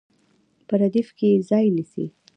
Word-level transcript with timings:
په 0.67 0.73
ردیف 0.81 1.09
کې 1.17 1.27
یې 1.31 1.39
ځای 1.49 1.65
نیسي. 1.75 2.05